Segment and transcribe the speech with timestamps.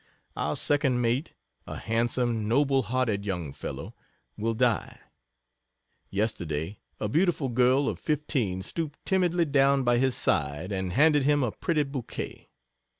[0.35, 1.33] Our second Mate,
[1.67, 3.93] a handsome, noble hearted young fellow,
[4.35, 4.99] will die.
[6.09, 11.43] Yesterday a beautiful girl of 15 stooped timidly down by his side and handed him
[11.43, 12.49] a pretty bouquet.